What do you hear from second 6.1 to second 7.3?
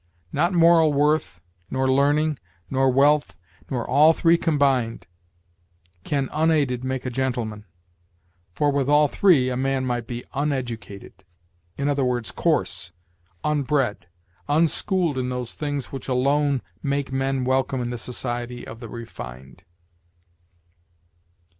unaided make a